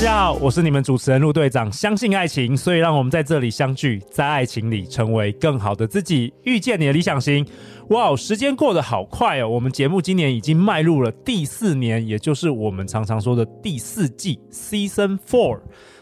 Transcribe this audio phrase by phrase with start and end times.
[0.00, 1.70] 大家好，我是你们主持人陆队长。
[1.70, 7.46] 相信爱情，所以让我们在这里相聚，在爱情里成为更好的自己，遇见你的理想型。
[7.90, 9.48] 哇，时间过得好快哦！
[9.50, 15.60] 我们节目今年已经迈入了第四年，也就是我们常常说的第四季 （Season Four）。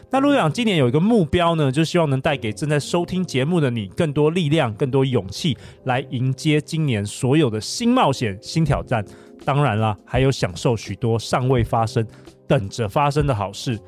[0.09, 9.03] 那陆队长今年有一个目标呢，就希望能带给正在收听节目的你更多力量、更多勇气，来迎接今年所有的新冒险、新挑战。
[9.43, 12.05] 当然啦，还有享受许多尚未发生。
[12.49, 13.79] 等着发生的好事。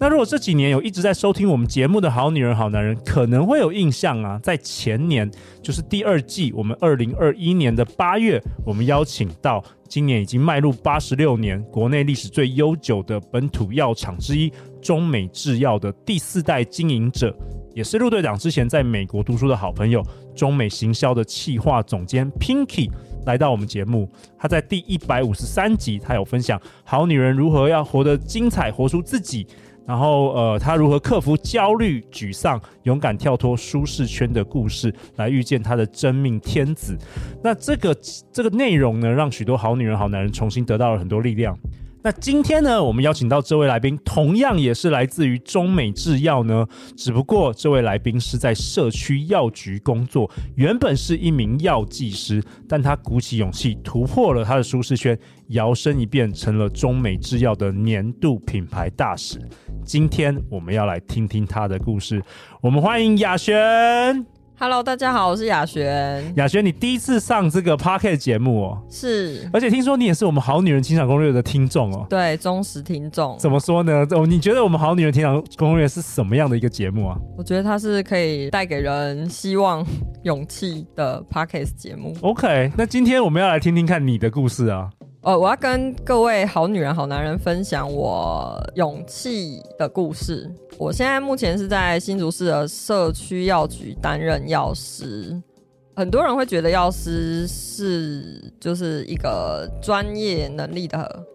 [0.00, 5.28] 那如果这几年有一直在收听我们节目的好女人、好男人，可能会有印象啊，在前年
[5.60, 17.36] 就是第二季，我们二零二一年的八月，我们邀请到今年已经迈入八十六年，国内历史最悠久的本土药厂之一中美制药的第四代经营者，
[17.74, 20.00] 也是陆队长之前在美国读书的好朋友，
[20.32, 22.88] 中美行销的企划总监 Pinky。
[23.26, 29.46] 来到我们节目，他在第一百五十三集，他有分享好女人如何要活得精彩，活出自己，
[29.86, 36.96] 然后呃，他如何克服焦虑、沮丧，勇敢跳脱舒适圈的故事，来遇见他的真命天子。
[37.42, 37.96] 那这个
[38.32, 41.58] 这个内容呢，让许多好女人、好男人重新得到了很多力量。
[42.00, 46.64] 那今天呢，我们邀请到这位来宾，同样也是来自于中美制药呢。
[46.96, 59.40] 只不过这位来宾是在社区药局工作，原本是一名药剂师，但他鼓起勇气突破了他的舒适圈，摇身一变成了中美制药的年度品牌大使。
[59.84, 62.22] 今天我们要来听听他的故事，
[62.60, 64.37] 我们欢迎雅璇。
[64.60, 66.34] Hello，大家好，我是雅璇。
[66.34, 68.82] 雅璇，你第一次上这个 Podcast 节目哦？
[68.90, 72.04] 是，而且听说你也是我们好女人情场攻略的听众哦。
[72.10, 73.38] 对，忠实听众。
[73.38, 74.04] 怎么说呢？
[74.10, 77.16] 哦，你觉得我们好女人情场攻略是什么样的一个节目啊？
[77.36, 79.86] 我觉得它是可以带给人希望、
[80.24, 82.16] 勇气的 Podcast 节目。
[82.22, 84.90] OK，那今天我们要来听听看你的故事啊。
[85.22, 90.48] 呃，我要跟各位好女人、好男人分享我勇气的故事。
[90.78, 95.36] 我现在目前是在新竹市的社区药局担任药师。
[95.96, 101.26] 很多人会觉得药师是就是一个专业能力的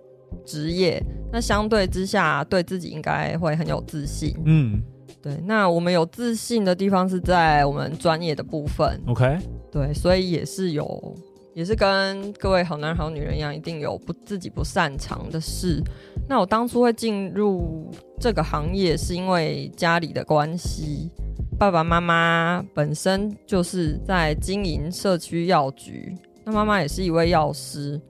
[0.45, 4.33] 职业，那相对之下，对自己应该会很有自信。
[4.45, 4.81] 嗯，
[5.21, 5.35] 对。
[5.44, 8.97] 那我们有自信的地方是在我们专业的部分。
[9.07, 9.38] OK，
[9.69, 11.13] 对，所以也是有。
[11.53, 15.81] 也是跟各位好男人好女人一样，一定有不自己不擅长的事。
[16.28, 21.09] 那我当初会进入这个行业，是因为家里的关系，
[21.59, 28.02] 爸爸妈妈本身就是在经营社区药局，那妈妈也是一位药师。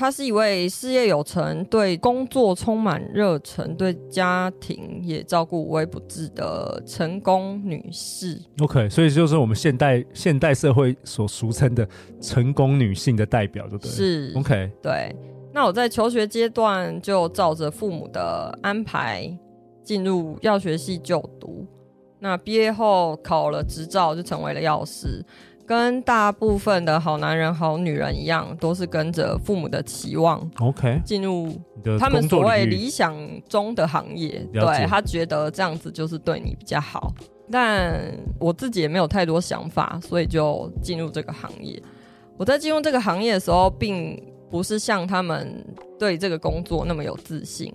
[0.00, 8.40] 她是一位事业有成、对工作充满热忱、对家庭也照顾无微不至的成功女士。
[8.62, 11.86] OK，所以就是我们现代现代社会所俗称的
[12.18, 13.90] 成功女性的代表，对不对？
[13.90, 14.70] 是 OK。
[14.82, 15.14] 对，
[15.52, 19.30] 那我在求学阶段就照着父母的安排
[19.84, 21.66] 进入药学系就读，
[22.20, 25.22] 那毕业后考了执照，就成为了药师。
[25.70, 31.48] 跟大部分的好男人、好女人一样，都是跟着父母的期望，OK，进入
[31.96, 33.14] 他们所谓理想
[33.48, 34.44] 中的行业。
[34.52, 37.14] 对，他觉得这样子就是对你比较好，
[37.52, 38.02] 但
[38.40, 41.80] 我自己也没有太多想法，所以就进入这个行业。
[42.36, 44.20] 我在进入这个行业的时候，并
[44.50, 45.64] 不是像他们
[46.00, 47.72] 对这个工作那么有自信，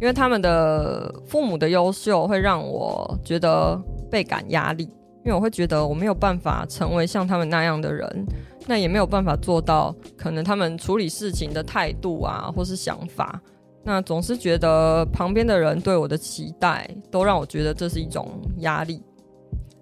[0.00, 3.80] 因为他们的父母的优秀会让我觉得
[4.10, 4.90] 倍感压力。
[5.24, 8.26] 因为我会觉得我没有办法成为像他们那样的人，
[8.66, 13.40] 那也没有办法做到可能他们处理事情的态度啊，或是想法，
[13.82, 19.02] 那总是觉得旁边的人对我的期待，都让我觉得这是一种压力。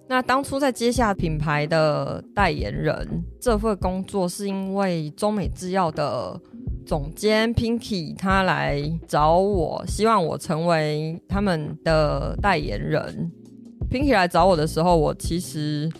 [0.08, 6.38] 那当初在接下品牌的代言人这份工作，是因为中美制药的
[6.86, 13.32] 总监 Pinky 他来找我，希望我成为他们的代言人。
[13.92, 15.92] Pinky 来找我的时候，我其实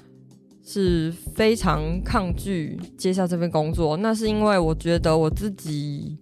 [0.65, 3.99] 是非常抗拒接下这份工作。
[3.99, 6.19] 那是因为我觉得我自己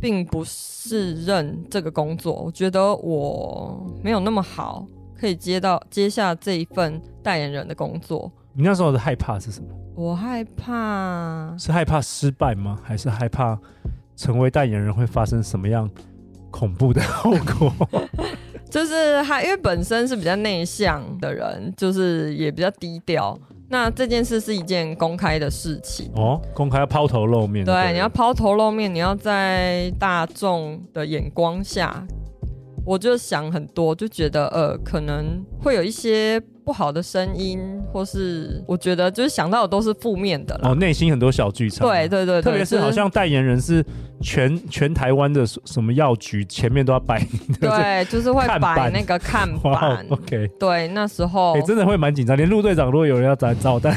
[0.00, 4.86] 并不适任这个工作，我觉得我没有那么好，
[5.18, 8.30] 可以接到接下这一份代言人的工作。
[8.52, 9.68] 你那时候的害怕是什么？
[9.96, 12.78] 我害怕是害怕失败吗？
[12.84, 13.58] 还是害怕
[14.14, 15.90] 成为代言人会发生什么样
[16.52, 17.72] 恐怖的后果？
[18.70, 23.38] 就是他，因为本身是比较内向的人，就是也比较低调。
[23.68, 27.64] 那这件事是一件公开的事情哦，公开要抛头露面。
[27.64, 32.04] 对，对你要抛头露面，你要在大众的眼光下。
[32.90, 40.70] 我就想很多，就觉得呃，可能会有一些不好的声音，或是我觉得就是想到的都是负面的了。
[40.70, 41.86] 哦，内心很多小剧场。
[41.86, 43.80] 对对对，特别是好像代言人是
[44.20, 47.24] 全全台湾的什么药局前面都要摆
[47.60, 50.04] 对，就是会摆那个看 板。
[50.08, 52.36] Wow, OK，对，那时候哎、欸，真的会蛮紧张。
[52.36, 53.96] 连陆队长如果有人要找找代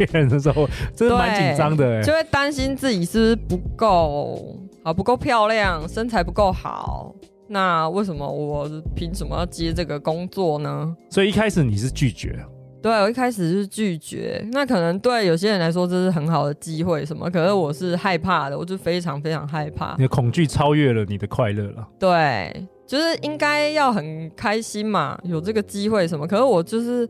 [0.00, 7.14] 言人的时候，真的蛮紧张的，哎，就会担心自己是不是不够啊，不够漂亮，身材不够好。
[7.52, 8.66] 那为什么我
[8.96, 10.96] 凭什么要接这个工作呢？
[11.10, 12.42] 所以一开始你是拒绝？
[12.80, 14.44] 对，我一开始是拒绝。
[14.52, 17.30] 那可能对有些人来说这是很好的机会，什么？
[17.30, 19.94] 可是我是害怕的，我就非常非常害怕。
[19.98, 21.86] 你的恐惧超越了你的快乐了。
[21.98, 26.26] 对，就是应该要很开心嘛，有这个机会什么？
[26.26, 27.08] 可是我就是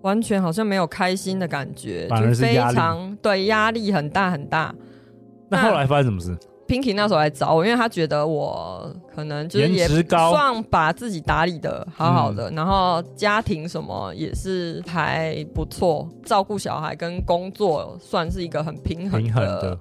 [0.00, 2.40] 完全好像没有开心的感觉，反而是。
[2.40, 4.74] 就非常，对，压力很大很大。
[5.48, 6.36] 那后来发生什么事
[6.72, 19.78] ？Pinky 那时候来找我，因为他觉得我可能就是也算把自己打理的好好的，嗯，然后家庭什么也是还不错，照顾小孩跟工作算是一个很平衡的，平衡的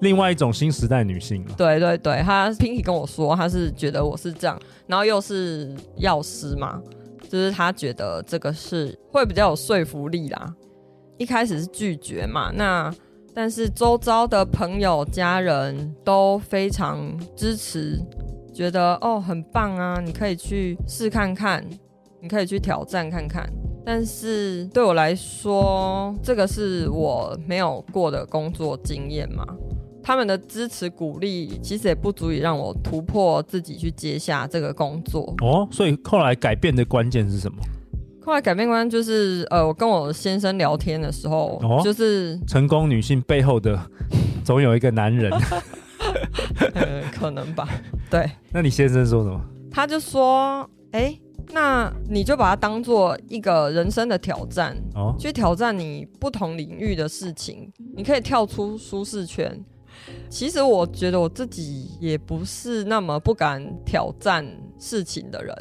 [0.00, 1.44] 另外一种新时代女性。
[1.58, 6.80] 对对对，他 Pinky 跟我说，她是觉得我是这样，然后又是药师嘛，
[7.28, 10.54] 就是他觉得这个是会比较有说服力啦。
[11.18, 12.90] 一开始是拒绝嘛，那。
[13.34, 18.00] 但是周遭的朋友、家人都非常支持，
[18.52, 21.64] 觉得哦很棒啊，你可以去试看看，
[22.22, 23.44] 你可以去挑战看看。
[23.84, 29.44] 但是对我来说，这个是我没有过的工作经验嘛，
[30.02, 35.34] 他们的支持鼓励其实也不足以让我突破自己去接下这个工作。
[35.42, 37.58] 哦，所以后来改变的关键是什么？
[38.24, 43.78] 后来改变观就是，呃，我跟我先生聊天的时候，哦、就是成功女性背后的
[44.42, 45.30] 总有一个男人，
[46.74, 47.68] 呃，可能吧。
[48.10, 49.40] 对，那你先生说什么？
[49.70, 51.20] 他就说，哎、欸，
[51.52, 59.62] 那你就把它当做一个人生的挑战，哦，去挑战你不同领域的事情，你可以跳出舒适圈。
[60.28, 64.46] 其实我觉得我自己也不是那么不敢挑战
[64.78, 65.54] 事情的人。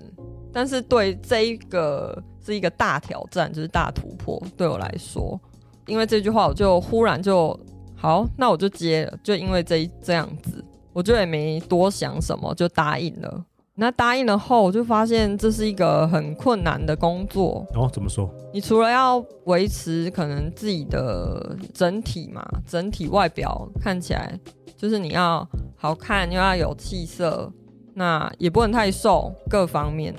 [0.52, 5.40] 但是对这一个是一个大挑战，就是大突破，对我来说，
[5.88, 7.58] 因为这句话，我就忽然就
[7.96, 13.46] 好，那我就接了，就因为这这样子，我就也没多想什么，就答应了。
[13.76, 17.90] 那答应了后，我就发现这是一个很困难的工作哦。
[17.92, 18.30] 怎么说？
[18.54, 24.40] 你除了要维持可能自己的整体嘛，整体外表看起来
[24.78, 27.52] 就是你要好看，又要有气色，
[27.96, 30.14] 那也不能太瘦，各方面。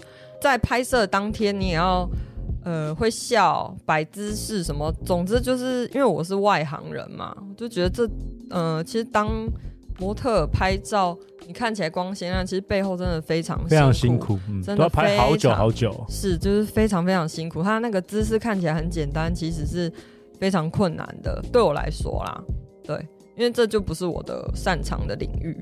[0.44, 2.06] 在拍摄当天，你也要
[2.64, 8.06] 呃会笑、摆姿势什么，总之就是因为我是外行人嘛，我就觉得这
[8.50, 9.26] 呃其实当
[9.98, 17.62] 模特拍照，你看起来光鲜亮，其实背后真的非常非常辛苦，嗯、真的要拍好久好久，是就是非常非常辛苦。
[17.62, 19.90] 他那个姿势看起来很简单，其实是
[20.38, 21.42] 非常困难的。
[21.50, 22.44] 对我来说啦，
[22.82, 22.96] 对，
[23.34, 25.56] 因为这就不是我的擅长的领域。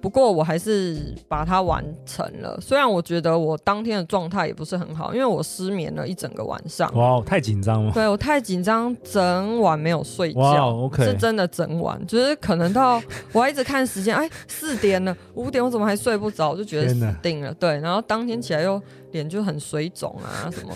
[0.00, 6.92] 不过我还是把它完成了，虽然我觉得我当天的状态也不是很好，因为我失眠了一整个晚上。
[6.94, 7.92] 哇，太紧张了。
[7.92, 10.40] 对，我太紧张，整晚没有睡觉。
[10.40, 13.02] 哇，OK，是真的整晚，就是可能到
[13.32, 16.50] 我还一直看时间，哎，四点了，五点我怎么还睡不着？
[16.50, 17.52] 我就觉得死定了。
[17.54, 18.80] 对，然后当天起来又
[19.12, 20.72] 脸就很水肿啊什么。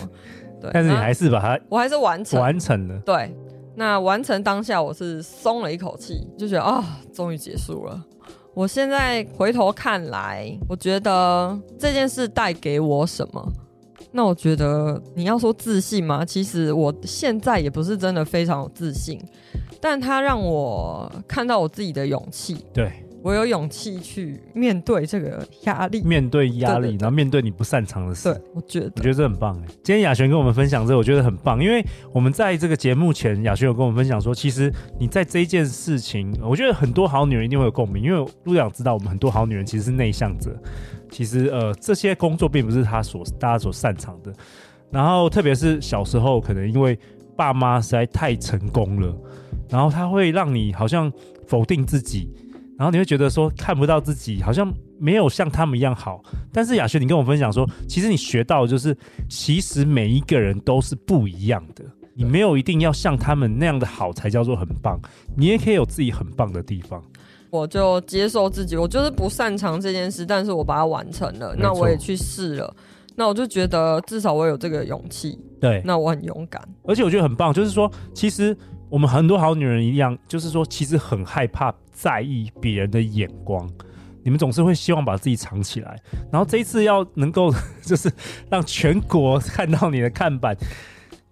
[0.59, 2.99] 对，但是你还是把它，我还是完成完成了。
[3.05, 3.33] 对，
[3.75, 8.03] 那完成当下我是松了一口气，就觉得啊，终于结束了。
[8.53, 13.53] 我现在回头看来，我觉得这件事带给我什么？
[14.11, 16.25] 那我觉得你要说自信吗？
[16.25, 19.17] 其实我现在也不是真的非常有自信，
[19.79, 22.65] 但它让我看到我自己的勇气。
[22.73, 22.91] 对。
[23.23, 28.33] 我有勇气去面对这个压力，面对压力，然后面对你不擅长的事。
[28.33, 29.67] 对，我觉得，我觉得这很棒哎。
[29.83, 40.57] 今天雅璇跟我们分享这个，我觉得很棒，因为我们在这个节目前，雅璇有跟我们分享说，其实你在这一件事情，我觉得很多好女人一定会有共鸣，因为陆长知道，我们很多好女人其实是内向者，
[41.11, 44.33] 其实呃，这些工作并不是她所大家所擅长的。
[44.89, 46.97] 然后，特别是小时候，可能因为
[47.35, 49.15] 爸妈实在太成功了，
[49.69, 51.11] 然后他会让你好像
[51.47, 52.29] 否定自己。
[52.81, 56.19] 然后你会觉得说看不到自己，好像没有像他们一样好。
[56.51, 58.97] 但是雅轩，你跟我分享说，其实你学到的就是，
[59.29, 61.85] 其实每一个人都是不一样的。
[62.15, 64.99] 你没有一定要像他们那样的好才叫做很棒，
[65.37, 66.99] 你也可以有自己很棒的地方。
[67.51, 71.55] 我就接受自己，我就是不擅长这件事，但是我把它完成了。
[71.55, 72.75] 那我也去试了。
[73.15, 78.57] 那我就觉得至少我有这个勇气，对，那我很勇敢，而且我觉得很棒，就是说，其实
[78.91, 83.67] 我们很多好女人一样，就是说，其实很害怕在意别人的眼光，
[84.21, 85.97] 你们总是会希望把自己藏起来，
[86.29, 88.11] 然后这一次要能够 就是
[88.49, 90.53] 让全国看到你的看板。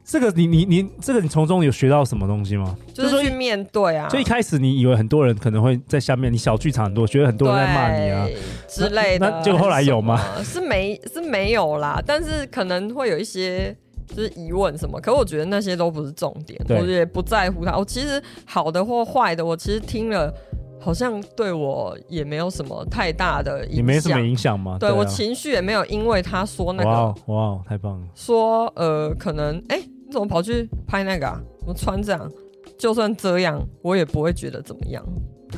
[0.05, 2.75] 这个你你你这个你从中有学到什么东西吗？
[2.93, 4.07] 就是去面对啊。
[4.07, 8.25] 就一开始你以为很多人可能会在下面，你小剧场很多，觉得很多人在骂你啊
[8.67, 9.29] 之类的。
[9.29, 10.17] 那就后来有吗？
[10.43, 13.75] 是没是没有啦，但是可能会有一些
[14.15, 14.99] 就是疑问什么。
[14.99, 17.77] 可我觉得那些都不是重点，我也不在乎他。
[17.77, 20.33] 我其实好的或坏的，我其实听了。
[20.81, 24.77] 好像对我也没有什么太大的影响，也没什么影响吗？
[24.79, 28.07] 对，我情绪也没有因为他说那个，哇哇，太棒了！
[28.15, 31.37] 说呃，可能哎、欸，你怎么跑去拍那个啊？
[31.67, 32.31] 我穿这样，
[32.77, 35.05] 就算这样，我也不会觉得怎么样。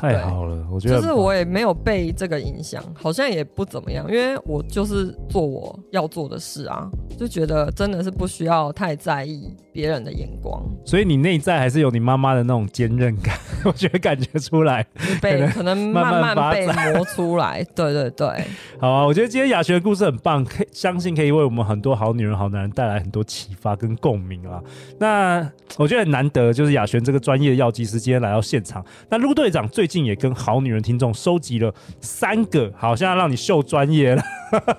[0.01, 6.89] 太好了，我觉得就是我也没有被这个影响，好像也不怎么样，因为我就是做我要做的事啊，
[7.19, 10.59] 就觉得真的是不需要太在意别人的眼光。
[10.83, 14.83] 所以你内在还是有你妈妈的那种坚韧感， 我觉得感觉出来，
[15.21, 17.63] 被可能慢慢被磨出来。
[17.75, 18.27] 对对对，
[18.81, 24.59] 好啊，我觉得今天雅璇的故事很棒，可以相信可以为我们很多好女人、好男人带来很多启发跟共鸣啊。
[24.97, 28.83] 那我觉得很难得，就是雅璇这个专业的药剂师今天来到现场。
[29.09, 34.23] 那陆队长最近也跟好女人听众收集了三个，好，现在让你秀专业了，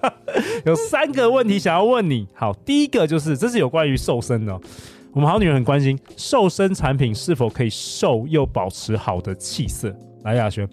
[0.64, 2.26] 有三个问题想要问你。
[2.32, 4.58] 好，第一个就是这是有关于瘦身的，
[5.12, 9.94] 我们好女人很关心瘦身产品是否可以瘦又保持好的气色。
[10.24, 10.66] 来，亚轩，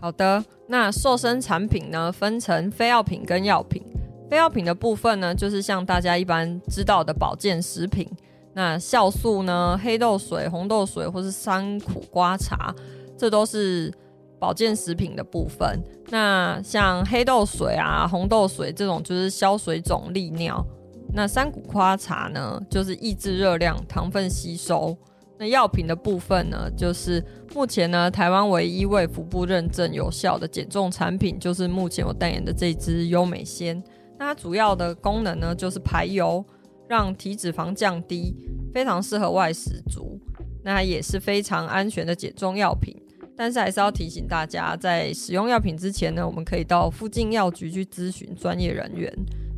[0.00, 3.80] 好的，那瘦身产品呢，分成非药品跟药品。
[4.28, 8.08] 非药品的部分呢，就是像大家一般知道的保健食品，
[8.54, 12.74] 那酵素呢，黑豆水、红豆水或是山苦瓜茶。
[13.20, 13.92] 这都是
[14.38, 15.78] 保健食品的部分。
[16.08, 20.64] 那像黑豆水啊、红豆水这种就是消水肿利尿。
[21.12, 24.96] 那三谷花茶呢，就是抑制热量、糖分吸收。
[25.38, 27.22] 那药品的部分呢，就是
[27.54, 33.82] 目前呢台湾唯一卫福部认证有效的减重产品，就是目前我代言的这支优美纤。
[34.18, 36.42] 那它主要的功能呢，就是排油，
[36.88, 38.34] 让体脂肪降低，
[38.72, 40.18] 非常适合外食族。
[40.62, 42.94] 那也是非常安全的减重药品。
[43.40, 49.10] 但是还是要提醒大家，在使用药品之前呢，我们可以到附近药局去咨询专业人员。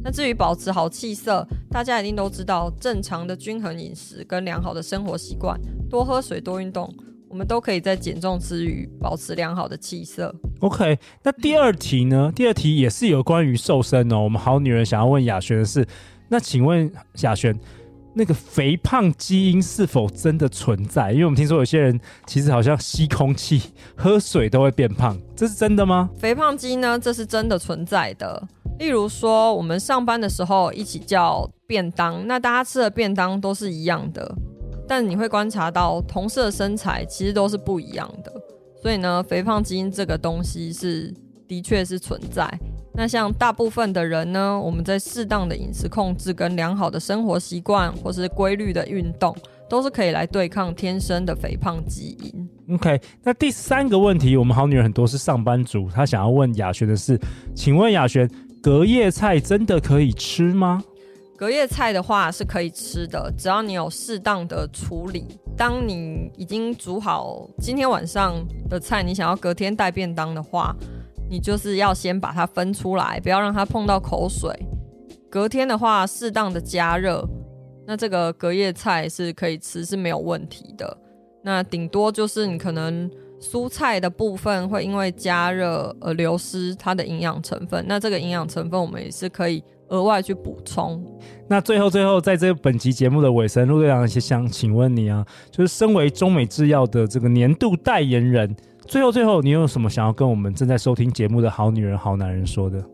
[0.04, 5.60] 那至于保持好气色，大家一定都知道，正常的均衡饮食跟良好的生活习惯，
[5.90, 6.94] 多喝水、多运动，
[7.28, 10.32] 我们都可以在减重之余保持良好的气色。
[10.60, 12.30] OK，那第二题呢？
[12.32, 14.20] 第二题也是有关于瘦身哦。
[14.20, 15.84] 我们好女人想要问雅璇的是，
[16.28, 16.88] 那请问
[17.22, 17.58] 雅璇，
[18.14, 21.12] 那个肥胖基因是否真的存在？
[21.12, 23.62] 因为我们听说有些人其实好像吸空气、
[23.96, 26.10] 喝水都会变胖，这是真的吗？
[26.18, 26.98] 肥胖基因呢？
[26.98, 28.46] 这是真的存在的。
[28.78, 34.34] 例如说，我们上班的时候一起叫便当，那大家吃的便当都是一样的，
[34.88, 38.32] 但你会观察到同事的身材其实都是不一样的。
[38.82, 41.14] 所以呢，肥胖基因这个东西是
[41.46, 42.46] 的确是存在。
[42.94, 49.34] 那像大部分的人呢，我们在适当的饮食控制跟良好的生活习惯，或是规律的运动，
[49.68, 52.48] 都是可以来对抗天生的肥胖基因。
[52.74, 57.18] OK，那第三个问题，我们好女人很多是上班族，她想要问雅璇的是，
[57.54, 58.30] 请问雅璇，
[58.62, 60.84] 隔夜菜真的可以吃吗？
[61.34, 65.26] 隔夜菜的话是可以吃的，只要你有适当的处理。
[65.56, 68.34] 当你已经煮好今天晚上
[68.68, 70.76] 的菜，你想要隔天带便当的话。
[71.32, 74.54] 你就是要先把它分出来，不要让它碰到口水。
[75.30, 77.26] 隔天的话，适当的加热，
[77.86, 80.94] 那这个隔夜菜是可以吃，是没有问题的。
[81.42, 83.10] 那顶多就是你可能
[83.40, 91.02] 蔬菜的部分会因为加热而流失它的营养成分，那这个营养成分我们也是可以额外去补充。
[91.48, 98.54] 那最后最后，在这本集节目的尾声，陆队长也想请问你啊，就是身为中美制药的这个年度代言人。
[98.86, 102.84] 最后，最后，你有什么想要跟我们正在收听节目的好女人、好男人说的？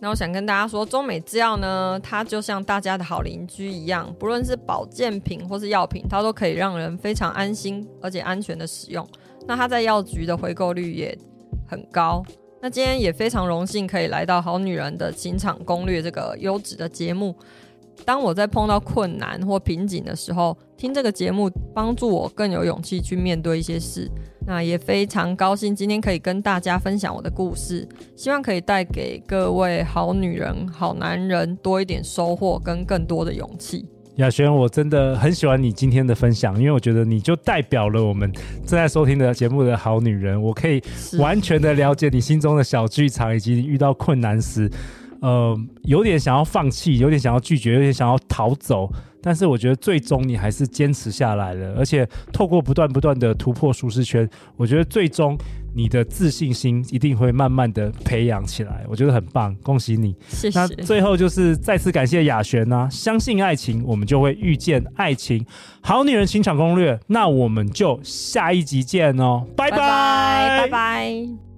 [0.00, 9.04] 那我想跟大家说，中美制药呢，它就像大家的好邻居一样，不论是保健品或是药品，它都可以让人非常安心而且安全的使用。
[9.46, 11.18] 那它在药局的回购率也
[11.66, 12.22] 很高。
[12.60, 17.34] 那今天也非常荣幸可以来到《好女人的情场攻略》这个优质的节目。
[18.04, 24.10] 当我在碰到困难或瓶颈的时候，听这个节目帮助我更有勇气去面对一些事。
[24.46, 27.86] 那也非常高兴今天可以跟大家分享我的故事，
[28.16, 33.84] 希望可以带给各位好女人、好男人多一点收获跟更多的勇气。
[34.16, 40.82] 雅轩，我真的很喜欢你今天的分享，因为我觉得你就代表了我们正在收听的节目的好女人，我可以
[41.18, 44.70] 完全的了解你心中的小剧场以及遇到困难时。
[45.20, 48.90] 呃，有点想要放弃，有点想要拒绝，有点想要逃走。
[49.20, 55.36] 但是我觉得最终你还是坚持下来了，而且透过不断不断的突破舒适圈，我觉得最终
[55.74, 58.84] 你的自信心一定会慢慢的培养起来。
[58.88, 60.14] 我觉得很棒，恭喜你！
[60.28, 60.58] 谢谢。
[60.58, 65.44] 那最后就是再次感谢雅璇呐，相信爱情，我们就会遇见爱情。
[65.80, 70.58] 好女人情场攻略，那我们就下一集见哦，拜拜，拜拜。
[70.60, 71.57] 拜拜。